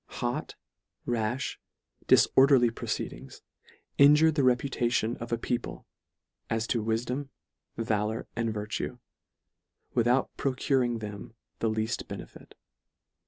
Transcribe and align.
Hot, 0.23 0.55
rafli, 1.07 1.57
difor 2.07 2.47
derly 2.47 2.73
proceedings, 2.73 3.43
injure 3.99 4.31
the 4.31 4.41
reputation 4.43 5.15
of 5.17 5.31
a 5.31 5.37
people 5.37 5.85
as 6.49 6.65
to 6.65 6.83
wifdom, 6.83 7.29
valour 7.77 8.25
and 8.35 8.51
virtue, 8.51 8.97
without 9.93 10.35
procuring 10.37 10.97
them 10.97 11.35
the 11.59 11.69
leaft 11.69 12.07
benefit. 12.07 12.55